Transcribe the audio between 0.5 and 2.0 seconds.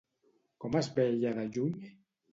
Com es veia de lluny?